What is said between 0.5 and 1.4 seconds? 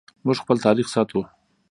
تاریخ ساتو